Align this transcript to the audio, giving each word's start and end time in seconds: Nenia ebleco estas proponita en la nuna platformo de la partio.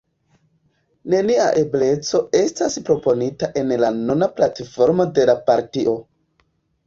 Nenia 1.13 1.43
ebleco 1.63 2.21
estas 2.39 2.77
proponita 2.87 3.51
en 3.63 3.73
la 3.83 3.91
nuna 3.99 4.29
platformo 4.39 5.07
de 5.19 5.27
la 5.31 5.37
partio. 5.51 5.95